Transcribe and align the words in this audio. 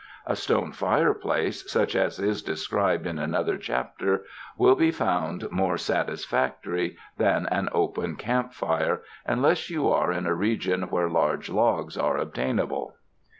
A 0.25 0.35
stone 0.35 0.71
fireplace 0.71 1.69
such 1.71 1.95
as 1.95 2.17
is 2.17 2.41
de 2.41 2.55
scribed 2.55 3.05
in 3.05 3.19
another 3.19 3.55
chapter,* 3.55 4.23
will 4.57 4.73
be 4.73 4.89
found 4.89 5.45
more 5.51 5.77
sat 5.77 6.07
isfactory 6.07 6.95
tlian 7.19 7.47
an 7.51 7.69
open 7.71 8.15
camp 8.15 8.51
fire, 8.51 9.03
unless 9.27 9.69
you 9.69 9.87
are 9.89 10.11
in 10.11 10.25
a 10.25 10.33
region 10.33 10.81
where 10.89 11.07
large 11.07 11.51
logs 11.51 11.99
are 11.99 12.17
obtainable. 12.17 12.95